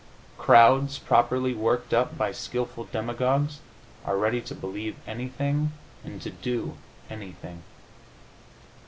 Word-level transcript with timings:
Crowds, 0.39 0.97
properly 0.97 1.53
worked 1.53 1.93
up 1.93 2.17
by 2.17 2.31
skilful 2.31 2.85
demagogues, 2.85 3.59
are 4.03 4.17
ready 4.17 4.41
to 4.41 4.55
believe 4.55 4.95
anything, 5.05 5.73
and 6.03 6.19
to 6.23 6.31
do 6.31 6.75
anything. 7.07 7.61